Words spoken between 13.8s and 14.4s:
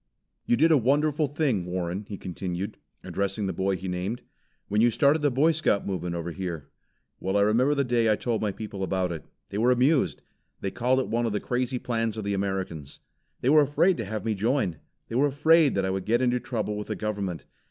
to have me